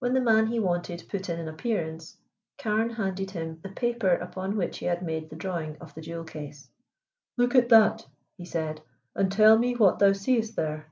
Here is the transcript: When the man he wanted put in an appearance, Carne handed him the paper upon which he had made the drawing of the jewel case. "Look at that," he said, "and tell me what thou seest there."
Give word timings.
When 0.00 0.14
the 0.14 0.20
man 0.20 0.48
he 0.48 0.58
wanted 0.58 1.04
put 1.08 1.28
in 1.28 1.38
an 1.38 1.46
appearance, 1.46 2.16
Carne 2.58 2.90
handed 2.90 3.30
him 3.30 3.60
the 3.62 3.68
paper 3.68 4.08
upon 4.14 4.56
which 4.56 4.78
he 4.78 4.86
had 4.86 5.00
made 5.00 5.30
the 5.30 5.36
drawing 5.36 5.76
of 5.80 5.94
the 5.94 6.00
jewel 6.00 6.24
case. 6.24 6.68
"Look 7.36 7.54
at 7.54 7.68
that," 7.68 8.04
he 8.36 8.44
said, 8.46 8.80
"and 9.14 9.30
tell 9.30 9.56
me 9.56 9.76
what 9.76 10.00
thou 10.00 10.10
seest 10.12 10.56
there." 10.56 10.88